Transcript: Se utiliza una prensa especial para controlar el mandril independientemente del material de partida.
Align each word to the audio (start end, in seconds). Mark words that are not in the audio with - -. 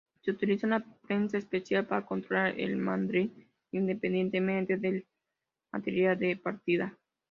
Se 0.23 0.31
utiliza 0.31 0.65
una 0.65 0.83
prensa 1.05 1.37
especial 1.37 1.85
para 1.85 2.07
controlar 2.07 2.59
el 2.59 2.75
mandril 2.77 3.45
independientemente 3.71 4.77
del 4.77 5.05
material 5.71 6.17
de 6.17 6.37
partida. 6.37 6.97